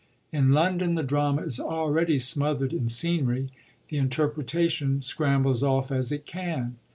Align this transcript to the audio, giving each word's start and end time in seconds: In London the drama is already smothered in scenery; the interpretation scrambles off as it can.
In 0.31 0.51
London 0.51 0.95
the 0.95 1.03
drama 1.03 1.43
is 1.43 1.59
already 1.59 2.17
smothered 2.17 2.73
in 2.73 2.89
scenery; 2.89 3.51
the 3.89 3.99
interpretation 3.99 5.03
scrambles 5.03 5.61
off 5.61 5.91
as 5.91 6.11
it 6.11 6.25
can. 6.25 6.77